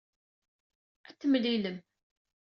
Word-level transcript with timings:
Ad 1.07 1.15
temlellim. 1.19 1.77